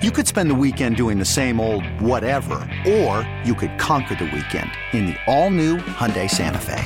You 0.00 0.12
could 0.12 0.28
spend 0.28 0.48
the 0.48 0.54
weekend 0.54 0.94
doing 0.94 1.18
the 1.18 1.24
same 1.24 1.58
old 1.58 1.84
whatever, 2.00 2.60
or 2.86 3.28
you 3.44 3.52
could 3.52 3.76
conquer 3.80 4.14
the 4.14 4.26
weekend 4.26 4.70
in 4.92 5.06
the 5.06 5.16
all-new 5.26 5.78
Hyundai 5.78 6.30
Santa 6.30 6.60
Fe. 6.60 6.84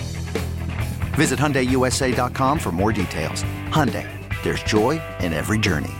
Visit 1.12 1.38
HyundaiUSA.com 1.38 2.58
for 2.58 2.72
more 2.72 2.90
details. 2.90 3.42
Hyundai, 3.68 4.08
there's 4.42 4.62
joy 4.62 4.98
in 5.20 5.34
every 5.34 5.58
journey. 5.58 5.92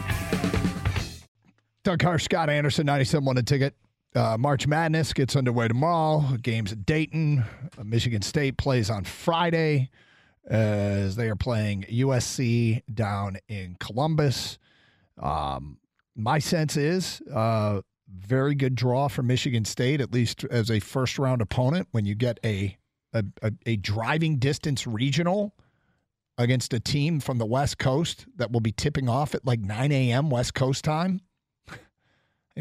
Doug 1.85 1.99
Carr, 1.99 2.19
Scott 2.19 2.49
Anderson, 2.49 2.87
97 2.87 3.27
won 3.27 3.37
a 3.37 3.43
ticket. 3.43 3.75
Uh, 4.15 4.39
March 4.39 4.67
Madness 4.67 5.13
gets 5.13 5.37
underway 5.37 5.69
tomorrow. 5.69 6.25
Games 6.41 6.73
at 6.73 6.87
Dayton. 6.87 7.45
Uh, 7.77 7.85
Michigan 7.85 8.23
State 8.23 8.57
plays 8.57 8.89
on 8.89 9.05
Friday 9.05 9.91
as 10.47 11.17
they 11.17 11.29
are 11.29 11.37
playing 11.37 11.85
USC 11.91 12.81
down 12.95 13.37
in 13.49 13.77
Columbus. 13.79 14.59
Um, 15.19 15.77
my 16.15 16.39
sense 16.39 16.77
is 16.77 17.23
uh, 17.33 17.81
very 18.09 18.55
good 18.55 18.75
draw 18.75 19.09
for 19.09 19.23
Michigan 19.23 19.65
State, 19.65 20.01
at 20.01 20.13
least 20.13 20.45
as 20.45 20.71
a 20.71 20.81
first 20.81 21.19
round 21.19 21.41
opponent. 21.41 21.89
When 21.93 22.05
you 22.05 22.15
get 22.15 22.39
a 22.45 22.77
a, 23.13 23.25
a, 23.43 23.53
a 23.67 23.77
driving 23.77 24.39
distance 24.39 24.87
regional 24.87 25.55
against 26.39 26.73
a 26.73 26.81
team 26.81 27.21
from 27.21 27.39
the 27.39 27.47
West 27.47 27.79
Coast 27.79 28.27
that 28.37 28.51
will 28.51 28.61
be 28.61 28.73
tipping 28.73 29.09
off 29.09 29.35
at 29.35 29.45
like 29.45 29.61
9 29.61 29.93
a.m. 29.93 30.31
West 30.31 30.55
Coast 30.55 30.85
time. 30.85 31.21
I 31.69 31.75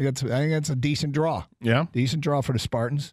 think 0.00 0.06
that's 0.06 0.22
I 0.22 0.38
think 0.38 0.52
that's 0.52 0.70
a 0.70 0.76
decent 0.76 1.12
draw. 1.12 1.44
Yeah. 1.60 1.86
Decent 1.92 2.22
draw 2.22 2.40
for 2.40 2.52
the 2.52 2.58
Spartans. 2.58 3.12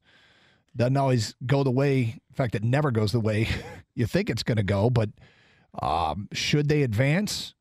Doesn't 0.76 0.98
always 0.98 1.36
go 1.46 1.64
the 1.64 1.72
way. 1.72 2.20
In 2.30 2.36
fact, 2.36 2.56
it 2.56 2.64
never 2.64 2.92
goes 2.92 3.12
the 3.12 3.20
way 3.20 3.50
you 3.96 4.06
think 4.06 4.30
it's 4.30 4.44
going 4.44 4.58
to 4.58 4.64
go. 4.64 4.90
But 4.90 5.10
um, 5.82 6.30
should 6.32 6.70
they 6.70 6.84
advance, 6.84 7.54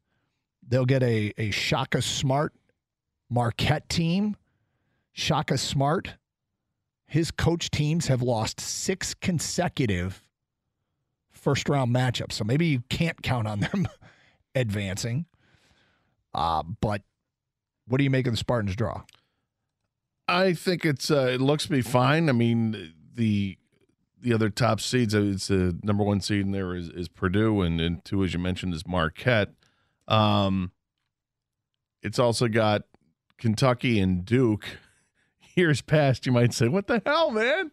they'll 0.66 0.84
get 0.86 1.02
a 1.02 1.32
a 1.36 1.50
Shaka 1.50 2.00
Smart 2.02 2.52
Marquette 3.30 3.88
team. 3.88 4.36
Shaka 5.12 5.58
Smart, 5.58 6.14
his 7.04 7.32
coach 7.32 7.70
teams 7.70 8.06
have 8.06 8.22
lost 8.22 8.60
six 8.60 9.14
consecutive 9.14 10.22
first 11.32 11.68
round 11.68 11.92
matchups. 11.92 12.32
So 12.32 12.44
maybe 12.44 12.66
you 12.66 12.84
can't 12.88 13.20
count 13.20 13.48
on 13.48 13.58
them 13.58 13.88
advancing. 14.54 15.26
Uh, 16.32 16.62
but 16.80 17.02
what 17.88 17.98
do 17.98 18.04
you 18.04 18.10
make 18.10 18.28
of 18.28 18.32
the 18.32 18.36
Spartans 18.36 18.76
draw? 18.76 19.02
I 20.28 20.52
think 20.52 20.84
it's 20.84 21.10
uh, 21.10 21.30
it 21.32 21.40
looks 21.40 21.64
to 21.64 21.70
be 21.70 21.80
fine. 21.80 22.28
I 22.28 22.32
mean, 22.32 22.92
the 23.14 23.58
the 24.20 24.34
other 24.34 24.50
top 24.50 24.80
seeds, 24.80 25.14
uh, 25.14 25.22
it's 25.22 25.48
the 25.48 25.78
number 25.82 26.04
one 26.04 26.20
seed 26.20 26.42
in 26.42 26.52
there 26.52 26.74
is, 26.74 26.88
is 26.90 27.08
Purdue, 27.08 27.62
and, 27.62 27.80
and 27.80 28.04
two, 28.04 28.22
as 28.24 28.32
you 28.34 28.38
mentioned, 28.38 28.74
is 28.74 28.86
Marquette. 28.86 29.54
Um, 30.06 30.72
it's 32.02 32.18
also 32.18 32.48
got 32.48 32.82
Kentucky 33.38 34.00
and 34.00 34.24
Duke. 34.24 34.64
Years 35.54 35.80
past, 35.80 36.26
you 36.26 36.32
might 36.32 36.54
say, 36.54 36.68
"What 36.68 36.86
the 36.86 37.02
hell, 37.04 37.30
man?" 37.30 37.72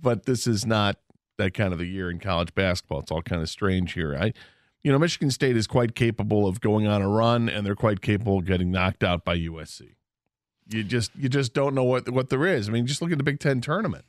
But 0.00 0.26
this 0.26 0.46
is 0.46 0.64
not 0.64 0.98
that 1.38 1.54
kind 1.54 1.72
of 1.72 1.80
a 1.80 1.86
year 1.86 2.10
in 2.10 2.20
college 2.20 2.54
basketball. 2.54 3.00
It's 3.00 3.10
all 3.10 3.22
kind 3.22 3.42
of 3.42 3.48
strange 3.48 3.94
here. 3.94 4.16
I, 4.16 4.32
you 4.82 4.92
know, 4.92 4.98
Michigan 4.98 5.30
State 5.30 5.56
is 5.56 5.66
quite 5.66 5.94
capable 5.96 6.46
of 6.46 6.60
going 6.60 6.86
on 6.86 7.02
a 7.02 7.08
run, 7.08 7.48
and 7.48 7.66
they're 7.66 7.74
quite 7.74 8.00
capable 8.00 8.38
of 8.38 8.44
getting 8.44 8.70
knocked 8.70 9.02
out 9.02 9.24
by 9.24 9.36
USC. 9.36 9.94
You 10.68 10.84
just 10.84 11.10
you 11.16 11.28
just 11.28 11.54
don't 11.54 11.74
know 11.74 11.84
what 11.84 12.08
what 12.10 12.28
there 12.28 12.46
is. 12.46 12.68
I 12.68 12.72
mean, 12.72 12.86
just 12.86 13.00
look 13.00 13.10
at 13.10 13.18
the 13.18 13.24
Big 13.24 13.40
Ten 13.40 13.60
tournament. 13.60 14.04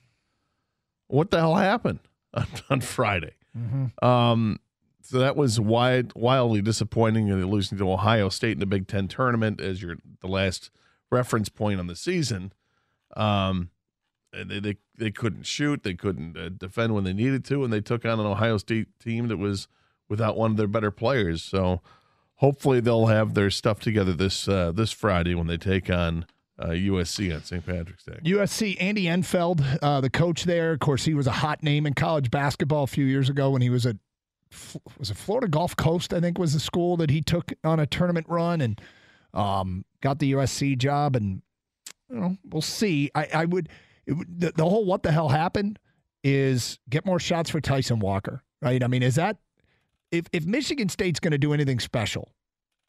What 1.07 1.31
the 1.31 1.37
hell 1.39 1.55
happened 1.55 1.99
on, 2.33 2.47
on 2.69 2.81
Friday? 2.81 3.33
Mm-hmm. 3.57 4.05
Um, 4.05 4.59
so 5.09 5.17
that 5.17 5.35
was 5.35 5.59
wildly 5.59 6.61
disappointing. 6.61 7.31
And 7.31 7.43
losing 7.49 7.79
to 7.79 7.91
Ohio 7.91 8.29
State 8.29 8.51
in 8.51 8.59
the 8.59 8.67
Big 8.67 8.87
Ten 8.87 9.07
tournament 9.07 9.59
as 9.59 9.81
your 9.81 9.95
the 10.21 10.27
last 10.27 10.69
reference 11.09 11.49
point 11.49 11.79
on 11.79 11.87
the 11.87 11.95
season. 11.95 12.53
Um, 13.17 13.71
they, 14.31 14.59
they 14.59 14.77
they 14.99 15.09
couldn't 15.09 15.47
shoot, 15.47 15.81
they 15.81 15.95
couldn't 15.95 16.37
uh, 16.37 16.49
defend 16.49 16.93
when 16.93 17.05
they 17.05 17.13
needed 17.13 17.43
to, 17.45 17.63
and 17.63 17.73
they 17.73 17.81
took 17.81 18.05
on 18.05 18.19
an 18.19 18.27
Ohio 18.27 18.57
State 18.57 18.87
team 18.99 19.29
that 19.29 19.37
was 19.37 19.67
without 20.09 20.37
one 20.37 20.51
of 20.51 20.57
their 20.57 20.67
better 20.67 20.91
players. 20.91 21.41
So 21.41 21.81
hopefully 22.35 22.79
they'll 22.79 23.07
have 23.07 23.33
their 23.33 23.49
stuff 23.49 23.79
together 23.79 24.13
this 24.13 24.47
uh, 24.47 24.71
this 24.71 24.91
Friday 24.91 25.33
when 25.33 25.47
they 25.47 25.57
take 25.57 25.89
on 25.89 26.27
uh, 26.59 26.67
USC 26.67 27.33
on 27.33 27.43
St. 27.43 27.65
Patrick's 27.65 28.03
Day. 28.03 28.19
USC, 28.25 28.77
Andy 28.79 29.07
Enfield, 29.07 29.63
uh, 29.81 30.01
the 30.01 30.09
coach 30.11 30.43
there. 30.43 30.73
Of 30.73 30.79
course, 30.81 31.05
he 31.05 31.15
was 31.15 31.25
a 31.25 31.31
hot 31.31 31.63
name 31.63 31.87
in 31.87 31.95
college 31.95 32.29
basketball 32.29 32.83
a 32.83 32.87
few 32.87 33.05
years 33.05 33.27
ago 33.27 33.49
when 33.49 33.63
he 33.63 33.71
was 33.71 33.87
at 33.87 33.95
was 34.97 35.11
it 35.11 35.17
Florida 35.17 35.47
Gulf 35.47 35.75
Coast? 35.75 36.13
I 36.13 36.19
think 36.19 36.37
was 36.37 36.53
the 36.53 36.59
school 36.59 36.97
that 36.97 37.09
he 37.09 37.21
took 37.21 37.51
on 37.63 37.79
a 37.79 37.85
tournament 37.85 38.27
run 38.29 38.61
and 38.61 38.81
um, 39.33 39.85
got 40.01 40.19
the 40.19 40.33
USC 40.33 40.77
job. 40.77 41.15
And 41.15 41.41
you 42.09 42.19
know, 42.19 42.37
we'll 42.49 42.61
see. 42.61 43.11
I, 43.15 43.27
I 43.33 43.45
would 43.45 43.69
it, 44.05 44.39
the, 44.39 44.51
the 44.55 44.63
whole 44.67 44.85
what 44.85 45.03
the 45.03 45.11
hell 45.11 45.29
happened 45.29 45.79
is 46.23 46.79
get 46.89 47.05
more 47.05 47.19
shots 47.19 47.49
for 47.49 47.61
Tyson 47.61 47.99
Walker, 47.99 48.43
right? 48.61 48.83
I 48.83 48.87
mean, 48.87 49.03
is 49.03 49.15
that 49.15 49.37
if 50.11 50.25
if 50.33 50.45
Michigan 50.45 50.89
State's 50.89 51.19
going 51.19 51.31
to 51.31 51.37
do 51.37 51.53
anything 51.53 51.79
special, 51.79 52.33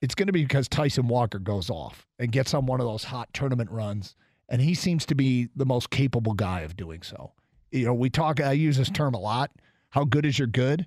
it's 0.00 0.14
going 0.14 0.26
to 0.26 0.32
be 0.32 0.42
because 0.42 0.68
Tyson 0.68 1.08
Walker 1.08 1.38
goes 1.38 1.70
off 1.70 2.06
and 2.18 2.32
gets 2.32 2.54
on 2.54 2.66
one 2.66 2.80
of 2.80 2.86
those 2.86 3.04
hot 3.04 3.28
tournament 3.32 3.70
runs, 3.70 4.16
and 4.48 4.60
he 4.62 4.74
seems 4.74 5.04
to 5.06 5.14
be 5.14 5.48
the 5.54 5.66
most 5.66 5.90
capable 5.90 6.32
guy 6.32 6.60
of 6.60 6.76
doing 6.76 7.02
so. 7.02 7.32
You 7.70 7.86
know, 7.86 7.94
we 7.94 8.10
talk. 8.10 8.40
I 8.40 8.52
use 8.52 8.78
this 8.78 8.90
term 8.90 9.14
a 9.14 9.20
lot. 9.20 9.50
How 9.90 10.04
good 10.04 10.24
is 10.24 10.38
your 10.38 10.48
good? 10.48 10.86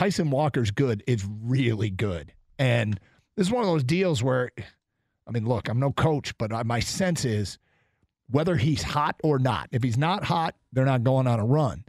Tyson 0.00 0.30
Walker's 0.30 0.70
good 0.70 1.04
is 1.06 1.26
really 1.42 1.90
good, 1.90 2.32
and 2.58 2.98
this 3.36 3.48
is 3.48 3.52
one 3.52 3.62
of 3.62 3.68
those 3.68 3.84
deals 3.84 4.22
where, 4.22 4.50
I 5.26 5.30
mean, 5.30 5.46
look, 5.46 5.68
I'm 5.68 5.78
no 5.78 5.92
coach, 5.92 6.32
but 6.38 6.64
my 6.64 6.80
sense 6.80 7.26
is 7.26 7.58
whether 8.30 8.56
he's 8.56 8.82
hot 8.82 9.16
or 9.22 9.38
not. 9.38 9.68
If 9.72 9.82
he's 9.82 9.98
not 9.98 10.24
hot, 10.24 10.54
they're 10.72 10.86
not 10.86 11.04
going 11.04 11.26
on 11.26 11.38
a 11.38 11.44
run. 11.44 11.84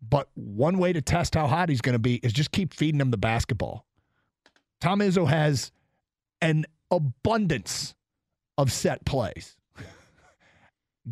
But 0.00 0.30
one 0.32 0.78
way 0.78 0.94
to 0.94 1.02
test 1.02 1.34
how 1.34 1.48
hot 1.48 1.68
he's 1.68 1.82
going 1.82 1.92
to 1.92 1.98
be 1.98 2.14
is 2.14 2.32
just 2.32 2.50
keep 2.50 2.72
feeding 2.72 3.02
him 3.02 3.10
the 3.10 3.18
basketball. 3.18 3.84
Tom 4.80 5.00
Izzo 5.00 5.28
has 5.28 5.70
an 6.40 6.64
abundance 6.90 7.94
of 8.56 8.72
set 8.72 9.04
plays. 9.04 9.58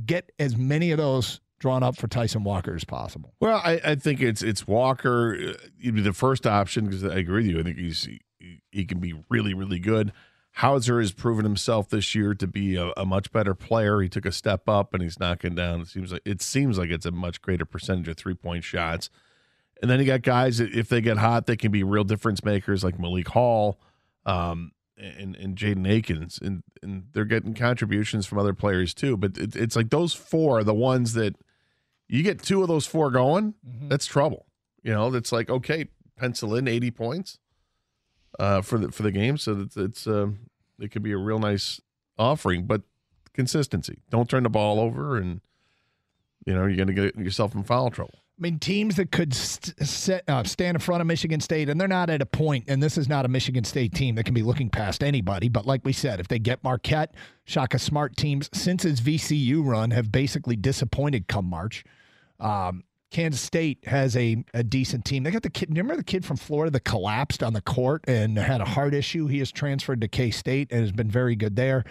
Get 0.07 0.33
as 0.39 0.57
many 0.57 0.93
of 0.93 0.97
those 0.97 1.43
drawn 1.61 1.83
up 1.83 1.97
for 1.97 2.09
Tyson 2.09 2.43
Walker 2.43 2.75
as 2.75 2.85
possible. 2.85 3.35
Well, 3.39 3.61
I, 3.63 3.81
I 3.85 3.95
think 3.95 4.21
it's 4.21 4.43
it's 4.43 4.67
Walker. 4.67 5.37
Uh, 5.51 5.69
He'd 5.79 5.95
be 5.95 6.01
the 6.01 6.13
first 6.13 6.47
option 6.47 6.87
because 6.87 7.05
I 7.05 7.19
agree 7.19 7.45
with 7.45 7.47
you. 7.47 7.61
I 7.61 7.63
think 7.63 7.79
he's 7.79 8.05
he, 8.05 8.63
he 8.73 8.85
can 8.85 8.99
be 8.99 9.15
really 9.29 9.55
really 9.55 9.79
good. 9.79 10.13
Hauser 10.55 10.99
has 10.99 11.13
proven 11.13 11.45
himself 11.45 11.89
this 11.89 12.13
year 12.15 12.35
to 12.35 12.47
be 12.47 12.75
a, 12.75 12.93
a, 12.97 13.07
much 13.07 13.31
better 13.31 13.55
player. 13.55 14.01
He 14.01 14.09
took 14.09 14.27
a 14.27 14.33
step 14.33 14.69
up 14.69 14.93
and 14.93 15.03
he's 15.03 15.21
knocking 15.21 15.55
down. 15.55 15.83
It 15.83 15.87
seems 15.87 16.13
like 16.13 16.23
it 16.25 16.43
seems 16.43 16.77
like 16.77 16.91
it's 16.91 17.07
a 17.07 17.13
much 17.13 17.41
greater 17.41 17.65
percentage 17.65 18.09
of 18.09 18.17
three 18.17 18.35
point 18.35 18.65
shots. 18.65 19.11
And 19.81 19.91
then 19.91 20.01
you 20.01 20.07
got 20.07 20.23
guys 20.23 20.59
that 20.59 20.75
if 20.75 20.89
they 20.89 21.01
get 21.01 21.19
hot, 21.19 21.47
they 21.47 21.57
can 21.57 21.71
be 21.71 21.83
real 21.85 22.05
difference 22.05 22.45
makers 22.45 22.83
like 22.83 22.99
Malik 22.99 23.29
Hall 23.29 23.81
um, 24.27 24.73
and 24.99 25.37
and 25.37 25.57
Jaden 25.57 25.89
Akins, 25.89 26.39
and 26.43 26.63
and 26.83 27.05
they're 27.13 27.25
getting 27.25 27.55
contributions 27.55 28.27
from 28.27 28.39
other 28.39 28.53
players 28.53 28.93
too. 28.93 29.17
But 29.17 29.39
it, 29.39 29.57
it's 29.57 29.77
like 29.77 29.91
those 29.91 30.13
four 30.13 30.59
are 30.59 30.65
the 30.65 30.75
ones 30.75 31.15
that 31.15 31.37
you 32.11 32.23
get 32.23 32.43
two 32.43 32.63
of 32.63 32.69
those 32.69 32.87
four 32.87 33.11
going, 33.11 33.55
mm-hmm. 33.67 33.89
that's 33.89 34.07
trouble. 34.07 34.47
You 34.83 34.93
know, 34.93 35.11
that's 35.11 35.33
like 35.33 35.49
okay, 35.49 35.89
pencil 36.17 36.55
in 36.55 36.67
eighty 36.67 36.91
points 36.91 37.39
uh, 38.39 38.63
for 38.63 38.79
the 38.79 38.91
for 38.91 39.03
the 39.03 39.13
game, 39.13 39.39
so 39.39 39.55
that 39.55 39.77
it's 39.77 40.07
uh, 40.07 40.29
it 40.79 40.91
could 40.91 41.03
be 41.03 41.13
a 41.13 41.19
real 41.19 41.39
nice 41.39 41.81
offering. 42.19 42.67
But 42.67 42.83
consistency, 43.33 44.03
don't 44.11 44.29
turn 44.29 44.43
the 44.43 44.51
ball 44.51 44.81
over, 44.81 45.17
and 45.17 45.41
you 46.45 46.55
know 46.55 46.67
you're 46.67 46.77
going 46.77 46.89
to 46.89 46.95
get 46.95 47.17
yourself 47.17 47.55
in 47.55 47.63
foul 47.63 47.91
trouble. 47.91 48.19
I 48.39 48.43
mean, 48.43 48.59
teams 48.59 48.97
that 48.97 49.13
could 49.13 49.35
st- 49.35 49.87
set, 49.87 50.25
uh, 50.27 50.45
stand 50.45 50.77
in 50.77 50.81
front 50.81 51.03
of 51.03 51.07
Michigan 51.07 51.41
State, 51.41 51.69
and 51.69 51.79
they're 51.79 51.87
not 51.87 52.09
at 52.09 52.23
a 52.23 52.27
point, 52.27 52.65
and 52.69 52.83
this 52.83 52.97
is 52.97 53.07
not 53.07 53.27
a 53.27 53.29
Michigan 53.29 53.65
State 53.65 53.95
team 53.95 54.15
that 54.15 54.25
can 54.25 54.33
be 54.33 54.43
looking 54.43 54.71
past 54.71 55.05
anybody. 55.05 55.51
But 55.51 55.67
like 55.67 55.85
we 55.85 55.93
said, 55.93 56.21
if 56.21 56.29
they 56.29 56.39
get 56.39 56.65
Marquette, 56.65 57.15
Shaka 57.45 57.79
Smart 57.79 58.17
teams 58.17 58.49
since 58.55 58.83
his 58.83 59.03
VCU 59.03 59.63
run 59.63 59.91
have 59.91 60.11
basically 60.11 60.57
disappointed 60.57 61.29
come 61.29 61.45
March. 61.45 61.85
Um, 62.41 62.85
Kansas 63.11 63.41
State 63.41 63.87
has 63.87 64.17
a, 64.17 64.45
a 64.55 64.63
decent 64.63 65.05
team. 65.05 65.25
They 65.25 65.31
got 65.31 65.43
the 65.43 65.51
kid. 65.51 65.69
Remember 65.71 65.97
the 65.97 66.05
kid 66.05 66.25
from 66.25 66.37
Florida 66.37 66.71
that 66.71 66.85
collapsed 66.85 67.43
on 67.43 67.53
the 67.53 67.61
court 67.61 68.05
and 68.07 68.39
had 68.39 68.61
a 68.61 68.65
heart 68.65 68.95
issue? 68.95 69.27
He 69.27 69.41
has 69.41 69.51
transferred 69.51 70.01
to 70.03 70.09
K 70.09 70.31
State 70.31 70.71
and 70.71 70.81
has 70.81 70.93
been 70.93 71.11
very 71.11 71.35
good 71.35 71.57
there. 71.57 71.85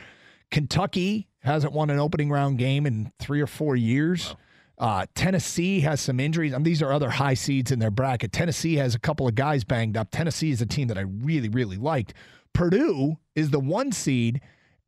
Kentucky 0.50 1.28
hasn't 1.40 1.74
won 1.74 1.90
an 1.90 2.00
opening 2.00 2.30
round 2.30 2.58
game 2.58 2.86
in 2.86 3.12
three 3.20 3.42
or 3.42 3.48
four 3.48 3.76
years. 3.76 4.30
Wow. 4.30 4.38
Uh, 4.80 5.06
Tennessee 5.14 5.82
has 5.82 6.00
some 6.00 6.22
injuries. 6.22 6.54
I 6.54 6.58
mean, 6.58 6.64
these 6.64 6.82
are 6.82 6.94
other 6.94 7.10
high 7.10 7.34
seeds 7.34 7.70
in 7.70 7.80
their 7.80 7.92
bracket. 7.92 8.32
Tennessee 8.32 8.78
has 8.78 8.96
a 8.96 9.00
couple 9.00 9.28
of 9.28 9.36
guys 9.36 9.66
banged 9.66 9.98
up. 9.98 10.10
Tennessee 10.10 10.52
is 10.52 10.62
a 10.62 10.66
team 10.66 10.88
that 10.88 10.98
I 10.98 11.02
really, 11.02 11.50
really 11.50 11.76
liked. 11.76 12.14
Purdue 12.54 13.18
is 13.36 13.50
the 13.50 13.60
one 13.60 13.92
seed, 13.92 14.40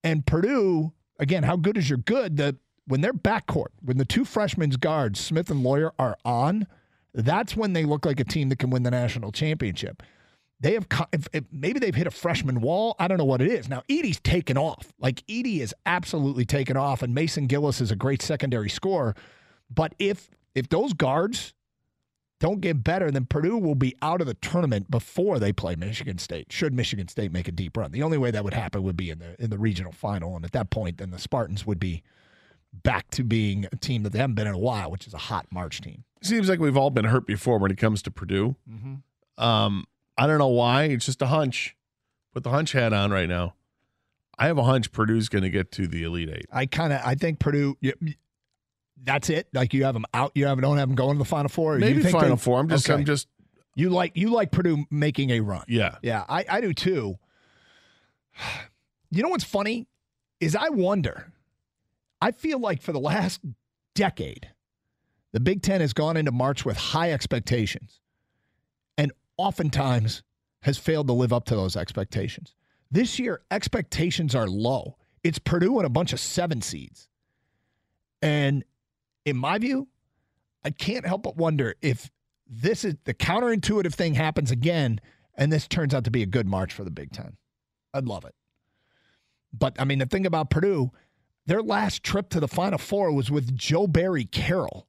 and 0.01 0.25
Purdue 0.25 0.93
again. 1.19 1.43
How 1.43 1.57
good 1.57 1.77
is 1.77 1.89
your 1.89 1.97
good? 1.97 2.37
The 2.37 2.55
when 2.87 3.01
their 3.01 3.13
backcourt, 3.13 3.69
when 3.81 3.97
the 3.97 4.05
two 4.05 4.25
freshmen's 4.25 4.77
guards, 4.77 5.19
Smith 5.19 5.49
and 5.49 5.63
Loyer, 5.63 5.93
are 5.99 6.17
on, 6.25 6.67
that's 7.13 7.55
when 7.55 7.73
they 7.73 7.85
look 7.85 8.05
like 8.05 8.19
a 8.19 8.23
team 8.23 8.49
that 8.49 8.59
can 8.59 8.69
win 8.69 8.83
the 8.83 8.91
national 8.91 9.31
championship. 9.31 10.01
they 10.61 10.73
have 10.73 10.87
maybe 11.51 11.79
they've 11.79 11.95
hit 11.95 12.07
a 12.07 12.11
freshman 12.11 12.61
wall. 12.61 12.95
I 12.99 13.07
don't 13.07 13.17
know 13.17 13.25
what 13.25 13.41
it 13.41 13.51
is. 13.51 13.67
Now 13.67 13.81
Edey's 13.89 14.19
taken 14.19 14.57
off. 14.57 14.93
Like 14.99 15.25
Edey 15.27 15.59
is 15.59 15.73
absolutely 15.85 16.45
taken 16.45 16.77
off, 16.77 17.01
and 17.01 17.13
Mason 17.13 17.47
Gillis 17.47 17.81
is 17.81 17.91
a 17.91 17.95
great 17.95 18.21
secondary 18.21 18.69
scorer. 18.69 19.15
But 19.73 19.93
if 19.99 20.29
if 20.55 20.69
those 20.69 20.93
guards 20.93 21.53
don't 22.39 22.61
get 22.61 22.83
better, 22.83 23.11
then 23.11 23.25
Purdue 23.25 23.57
will 23.57 23.75
be 23.75 23.95
out 24.01 24.21
of 24.21 24.27
the 24.27 24.33
tournament 24.35 24.89
before 24.89 25.39
they 25.39 25.51
play 25.53 25.75
Michigan 25.75 26.17
State. 26.17 26.51
Should 26.51 26.73
Michigan 26.73 27.07
State 27.07 27.31
make 27.31 27.47
a 27.47 27.51
deep 27.51 27.77
run, 27.77 27.91
the 27.91 28.03
only 28.03 28.17
way 28.17 28.31
that 28.31 28.43
would 28.43 28.53
happen 28.53 28.83
would 28.83 28.97
be 28.97 29.09
in 29.09 29.19
the 29.19 29.35
in 29.41 29.49
the 29.49 29.57
regional 29.57 29.91
final, 29.91 30.35
and 30.35 30.45
at 30.45 30.51
that 30.51 30.69
point, 30.69 30.97
then 30.99 31.11
the 31.11 31.19
Spartans 31.19 31.65
would 31.65 31.79
be 31.79 32.03
back 32.73 33.09
to 33.11 33.23
being 33.23 33.65
a 33.71 33.75
team 33.75 34.03
that 34.03 34.11
they 34.13 34.19
haven't 34.19 34.35
been 34.35 34.47
in 34.47 34.53
a 34.53 34.57
while, 34.59 34.89
which 34.91 35.05
is 35.07 35.13
a 35.13 35.17
hot 35.17 35.45
March 35.51 35.81
team. 35.81 36.03
Seems 36.21 36.47
like 36.49 36.59
we've 36.59 36.77
all 36.77 36.89
been 36.89 37.05
hurt 37.05 37.25
before 37.25 37.57
when 37.57 37.71
it 37.71 37.77
comes 37.77 38.01
to 38.03 38.11
Purdue. 38.11 38.55
Mm-hmm. 38.69 39.43
Um, 39.43 39.85
I 40.17 40.27
don't 40.27 40.37
know 40.37 40.47
why. 40.47 40.83
It's 40.85 41.05
just 41.05 41.21
a 41.21 41.27
hunch. 41.27 41.75
Put 42.33 42.43
the 42.43 42.49
hunch 42.51 42.71
hat 42.73 42.93
on 42.93 43.11
right 43.11 43.27
now. 43.27 43.55
I 44.37 44.47
have 44.47 44.57
a 44.57 44.63
hunch 44.63 44.91
Purdue's 44.91 45.29
going 45.29 45.43
to 45.43 45.49
get 45.49 45.71
to 45.73 45.87
the 45.87 46.03
Elite 46.03 46.29
Eight. 46.29 46.45
I 46.51 46.65
kind 46.65 46.93
of 46.93 47.01
I 47.03 47.15
think 47.15 47.39
Purdue. 47.39 47.77
That's 49.03 49.29
it. 49.29 49.47
Like 49.53 49.73
you 49.73 49.83
have 49.83 49.93
them 49.93 50.05
out. 50.13 50.31
You 50.35 50.45
have 50.45 50.61
don't 50.61 50.77
have 50.77 50.87
them 50.89 50.95
going 50.95 51.13
to 51.13 51.19
the 51.19 51.25
Final 51.25 51.49
Four. 51.49 51.77
Maybe 51.79 52.01
think 52.01 52.13
Final 52.13 52.35
they- 52.35 52.41
Four. 52.41 52.59
I'm 52.59 52.69
just, 52.69 52.87
Okay. 52.89 52.97
I'm 52.99 53.05
just, 53.05 53.27
You 53.75 53.89
like 53.89 54.15
you 54.15 54.29
like 54.29 54.51
Purdue 54.51 54.85
making 54.91 55.31
a 55.31 55.39
run. 55.41 55.63
yeah. 55.67 55.95
Yeah, 56.01 56.23
I, 56.29 56.45
I 56.47 56.61
do 56.61 56.73
too. 56.73 57.17
You 59.13 59.21
know 59.23 59.27
what's 59.29 59.43
funny 59.43 59.87
is 60.39 60.55
I 60.55 60.69
wonder. 60.69 61.33
I 62.21 62.31
feel 62.31 62.59
like 62.59 62.81
for 62.81 62.91
the 62.91 62.99
last 62.99 63.41
decade, 63.95 64.49
the 65.31 65.39
Big 65.39 65.61
Ten 65.61 65.81
has 65.81 65.93
gone 65.93 66.17
into 66.17 66.31
March 66.31 66.65
with 66.65 66.77
high 66.77 67.11
expectations, 67.11 67.99
and 68.97 69.11
oftentimes 69.37 70.23
has 70.61 70.77
failed 70.77 71.07
to 71.07 71.13
live 71.13 71.33
up 71.33 71.45
to 71.45 71.55
those 71.55 71.75
expectations. 71.75 72.53
This 72.91 73.17
year, 73.17 73.41
expectations 73.49 74.35
are 74.35 74.47
low. 74.47 74.97
It's 75.23 75.39
Purdue 75.39 75.77
and 75.77 75.85
a 75.85 75.89
bunch 75.89 76.13
of 76.13 76.19
seven 76.19 76.61
seeds, 76.61 77.07
and 78.21 78.63
in 79.25 79.37
my 79.37 79.57
view, 79.57 79.87
I 80.63 80.69
can't 80.69 81.05
help 81.05 81.23
but 81.23 81.37
wonder 81.37 81.75
if 81.81 82.11
this 82.47 82.83
is 82.83 82.95
the 83.05 83.13
counterintuitive 83.13 83.93
thing 83.93 84.13
happens 84.13 84.51
again, 84.51 84.99
and 85.35 85.51
this 85.51 85.67
turns 85.67 85.93
out 85.93 86.03
to 86.03 86.11
be 86.11 86.21
a 86.21 86.27
good 86.27 86.47
March 86.47 86.73
for 86.73 86.83
the 86.83 86.91
Big 86.91 87.11
Ten. 87.11 87.37
I'd 87.93 88.07
love 88.07 88.25
it. 88.25 88.35
But 89.53 89.79
I 89.79 89.85
mean, 89.85 89.99
the 89.99 90.05
thing 90.05 90.25
about 90.25 90.49
Purdue, 90.49 90.91
their 91.51 91.61
last 91.61 92.01
trip 92.01 92.29
to 92.29 92.39
the 92.39 92.47
Final 92.47 92.79
Four 92.79 93.11
was 93.11 93.29
with 93.29 93.53
Joe 93.57 93.85
Barry 93.85 94.23
Carroll. 94.23 94.87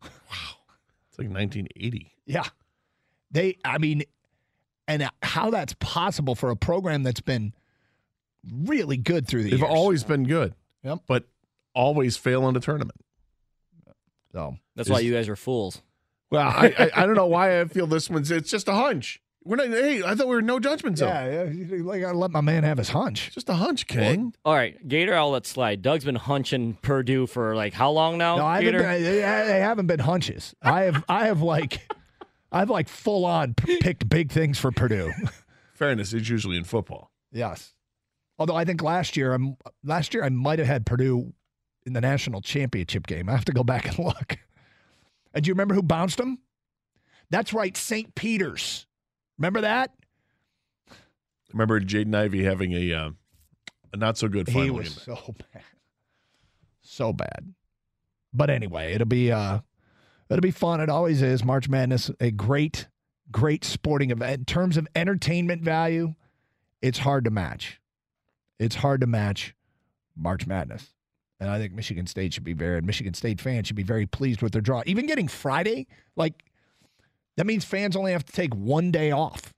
Wow. 0.00 0.08
It's 1.08 1.18
like 1.18 1.28
1980. 1.28 2.12
Yeah. 2.26 2.44
They, 3.32 3.58
I 3.64 3.78
mean, 3.78 4.04
and 4.86 5.10
how 5.20 5.50
that's 5.50 5.74
possible 5.80 6.36
for 6.36 6.50
a 6.50 6.56
program 6.56 7.02
that's 7.02 7.20
been 7.20 7.54
really 8.62 8.98
good 8.98 9.26
through 9.26 9.42
the 9.42 9.48
years. 9.48 9.60
They've 9.60 9.68
years. 9.68 9.76
always 9.76 10.04
been 10.04 10.28
good, 10.28 10.54
Yep. 10.84 11.00
but 11.08 11.24
always 11.74 12.16
fail 12.16 12.46
in 12.46 12.54
the 12.54 12.60
tournament. 12.60 13.00
So, 14.30 14.58
That's 14.76 14.88
why 14.88 15.00
you 15.00 15.12
guys 15.12 15.28
are 15.28 15.34
fools. 15.34 15.82
Well, 16.30 16.46
I, 16.46 16.72
I, 16.78 17.02
I 17.02 17.06
don't 17.06 17.16
know 17.16 17.26
why 17.26 17.60
I 17.60 17.64
feel 17.64 17.88
this 17.88 18.08
one's. 18.08 18.30
It's 18.30 18.48
just 18.48 18.68
a 18.68 18.74
hunch. 18.74 19.20
We're 19.42 19.56
not. 19.56 19.68
Hey, 19.68 20.02
I 20.02 20.14
thought 20.14 20.28
we 20.28 20.34
were 20.34 20.42
no 20.42 20.60
judgment 20.60 20.98
zone. 20.98 21.08
yeah, 21.08 21.44
yeah, 21.44 21.82
like, 21.82 22.02
gotta 22.02 22.18
let 22.18 22.30
my 22.30 22.42
man 22.42 22.62
have 22.62 22.76
his 22.78 22.90
hunch. 22.90 23.30
Just 23.32 23.48
a 23.48 23.54
hunch, 23.54 23.86
King. 23.86 24.34
All 24.44 24.54
right, 24.54 24.86
Gator, 24.86 25.14
I'll 25.16 25.30
let 25.30 25.46
slide. 25.46 25.80
Doug's 25.80 26.04
been 26.04 26.14
hunching 26.16 26.74
Purdue 26.82 27.26
for 27.26 27.56
like 27.56 27.72
how 27.72 27.90
long 27.90 28.18
now? 28.18 28.36
No, 28.36 28.44
I 28.44 28.56
haven't 28.56 28.66
Gator? 28.72 28.82
been, 28.82 29.02
they, 29.02 29.20
they 29.20 29.60
haven't 29.60 29.86
been 29.86 30.00
hunches. 30.00 30.54
I 30.62 30.82
have, 30.82 31.04
I 31.08 31.26
have 31.26 31.40
like, 31.40 31.90
I've 32.52 32.68
like 32.68 32.88
full 32.88 33.24
on 33.24 33.54
p- 33.54 33.78
picked 33.78 34.08
big 34.10 34.30
things 34.30 34.58
for 34.58 34.70
Purdue. 34.70 35.10
Fairness 35.74 36.12
is 36.12 36.28
usually 36.28 36.58
in 36.58 36.64
football. 36.64 37.10
Yes. 37.32 37.72
Although 38.38 38.56
I 38.56 38.64
think 38.66 38.82
last 38.82 39.16
year, 39.16 39.32
I'm 39.32 39.56
last 39.82 40.12
year 40.12 40.22
I 40.22 40.28
might 40.28 40.58
have 40.58 40.68
had 40.68 40.84
Purdue 40.84 41.32
in 41.86 41.94
the 41.94 42.00
national 42.02 42.42
championship 42.42 43.06
game. 43.06 43.28
I 43.28 43.32
have 43.32 43.46
to 43.46 43.52
go 43.52 43.64
back 43.64 43.86
and 43.88 43.98
look. 44.04 44.36
And 45.32 45.42
do 45.44 45.48
you 45.48 45.54
remember 45.54 45.74
who 45.74 45.82
bounced 45.82 46.18
them? 46.18 46.40
That's 47.30 47.54
right, 47.54 47.74
St. 47.76 48.14
Peter's. 48.14 48.86
Remember 49.40 49.62
that? 49.62 49.94
Remember 51.54 51.80
Jaden 51.80 52.14
Ivey 52.14 52.44
having 52.44 52.72
a 52.74 52.92
uh, 52.92 53.10
a 53.92 53.96
not 53.96 54.18
so 54.18 54.28
good 54.28 54.46
final 54.46 54.62
he 54.62 54.70
was 54.70 54.98
game. 54.98 55.16
so 55.16 55.34
bad, 55.52 55.62
so 56.82 57.12
bad. 57.14 57.54
But 58.34 58.50
anyway, 58.50 58.92
it'll 58.92 59.06
be 59.06 59.32
uh, 59.32 59.60
it'll 60.28 60.42
be 60.42 60.50
fun. 60.50 60.80
It 60.82 60.90
always 60.90 61.22
is. 61.22 61.42
March 61.42 61.70
Madness, 61.70 62.10
a 62.20 62.30
great, 62.30 62.86
great 63.32 63.64
sporting 63.64 64.10
event 64.10 64.38
in 64.40 64.44
terms 64.44 64.76
of 64.76 64.86
entertainment 64.94 65.62
value. 65.62 66.14
It's 66.82 66.98
hard 66.98 67.24
to 67.24 67.30
match. 67.30 67.80
It's 68.58 68.76
hard 68.76 69.00
to 69.00 69.06
match 69.06 69.54
March 70.14 70.46
Madness, 70.46 70.92
and 71.40 71.48
I 71.48 71.58
think 71.58 71.72
Michigan 71.72 72.06
State 72.06 72.34
should 72.34 72.44
be 72.44 72.52
very. 72.52 72.76
and 72.76 72.86
Michigan 72.86 73.14
State 73.14 73.40
fans 73.40 73.66
should 73.66 73.76
be 73.76 73.82
very 73.82 74.06
pleased 74.06 74.42
with 74.42 74.52
their 74.52 74.60
draw. 74.60 74.82
Even 74.84 75.06
getting 75.06 75.28
Friday, 75.28 75.86
like 76.14 76.44
that 77.40 77.46
means 77.46 77.64
fans 77.64 77.96
only 77.96 78.12
have 78.12 78.26
to 78.26 78.32
take 78.34 78.52
one 78.52 78.90
day 78.90 79.12
off. 79.12 79.54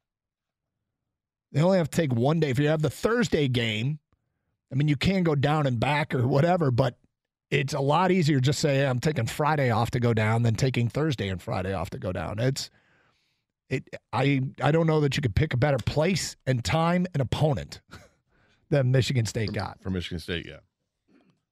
They 1.50 1.61
only 1.61 1.79
have 1.79 1.90
to 1.90 1.96
take 2.00 2.14
one 2.14 2.38
day. 2.38 2.50
If 2.50 2.61
you 2.61 2.69
have 2.69 2.81
the 2.81 2.88
Thursday 2.88 3.49
game, 3.49 3.99
I 4.70 4.76
mean, 4.76 4.87
you 4.87 4.94
can 4.94 5.25
go 5.25 5.34
down 5.34 5.67
and 5.67 5.81
back 5.81 6.14
or 6.14 6.29
whatever, 6.29 6.70
but 6.70 6.96
it's 7.50 7.75
a 7.75 7.81
lot 7.81 8.12
easier 8.12 8.38
just 8.38 8.61
say 8.61 8.76
hey, 8.76 8.87
I'm 8.87 9.00
taking 9.00 9.26
Friday 9.26 9.70
off 9.70 9.90
to 9.90 9.99
go 9.99 10.14
down 10.14 10.44
than 10.44 10.55
taking 10.55 10.88
Thursday 10.88 11.26
and 11.26 11.43
Friday 11.43 11.73
off 11.73 11.90
to 11.90 11.99
go 11.99 12.12
down. 12.12 12.38
It's 12.38 12.70
it. 13.69 13.82
I 14.12 14.43
I 14.62 14.70
don't 14.70 14.87
know 14.87 15.00
that 15.00 15.17
you 15.17 15.20
could 15.20 15.35
pick 15.35 15.52
a 15.52 15.56
better 15.56 15.78
place 15.78 16.37
and 16.46 16.64
time 16.64 17.08
and 17.14 17.20
opponent 17.20 17.81
than 18.70 18.93
Michigan 18.93 19.26
State 19.26 19.52
got. 19.52 19.82
for 19.82 19.90
Michigan 19.90 20.20
State. 20.20 20.46
Yeah, 20.46 20.61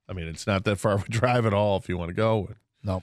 I 0.09 0.12
mean 0.12 0.29
it's 0.29 0.47
not 0.47 0.62
that 0.62 0.76
far 0.76 0.93
of 0.93 1.06
a 1.06 1.09
drive 1.11 1.44
at 1.44 1.53
all 1.53 1.76
if 1.79 1.88
you 1.88 1.99
want 1.99 2.11
to 2.11 2.15
go. 2.15 2.50
No, 2.85 3.03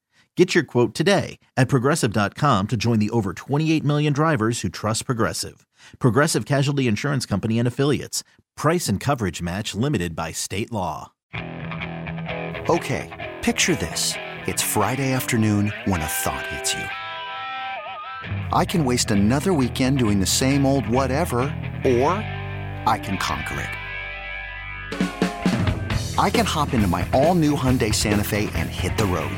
Get 0.41 0.55
your 0.55 0.63
quote 0.63 0.95
today 0.95 1.37
at 1.55 1.67
progressive.com 1.67 2.67
to 2.69 2.75
join 2.75 2.97
the 2.97 3.11
over 3.11 3.33
28 3.33 3.83
million 3.83 4.11
drivers 4.11 4.61
who 4.61 4.69
trust 4.69 5.05
Progressive. 5.05 5.67
Progressive 5.99 6.47
Casualty 6.47 6.87
Insurance 6.87 7.27
Company 7.27 7.59
and 7.59 7.67
Affiliates. 7.67 8.23
Price 8.57 8.87
and 8.87 8.99
coverage 8.99 9.43
match 9.43 9.75
limited 9.75 10.15
by 10.15 10.31
state 10.31 10.71
law. 10.71 11.11
Okay, 11.35 13.07
picture 13.43 13.75
this. 13.75 14.15
It's 14.47 14.63
Friday 14.63 15.11
afternoon 15.11 15.71
when 15.85 16.01
a 16.01 16.07
thought 16.07 16.47
hits 16.47 16.73
you. 16.73 16.85
I 18.51 18.65
can 18.65 18.83
waste 18.83 19.11
another 19.11 19.53
weekend 19.53 19.99
doing 19.99 20.19
the 20.19 20.25
same 20.25 20.65
old 20.65 20.89
whatever, 20.89 21.41
or 21.83 22.17
I 22.87 22.99
can 23.03 23.19
conquer 23.19 23.59
it. 23.59 23.69
I 26.17 26.31
can 26.31 26.47
hop 26.47 26.73
into 26.73 26.87
my 26.87 27.07
all 27.13 27.35
new 27.35 27.55
Hyundai 27.55 27.93
Santa 27.93 28.23
Fe 28.23 28.49
and 28.55 28.69
hit 28.69 28.97
the 28.97 29.05
road. 29.05 29.37